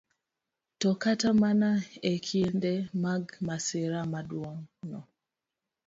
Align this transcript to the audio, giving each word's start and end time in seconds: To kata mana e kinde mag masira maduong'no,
To 0.79 0.89
kata 1.03 1.29
mana 1.41 1.69
e 2.11 2.13
kinde 2.27 2.73
mag 3.03 3.23
masira 3.45 3.99
maduong'no, 4.11 4.99